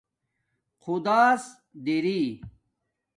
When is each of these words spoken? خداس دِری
خداس 0.79 1.43
دِری 1.85 2.41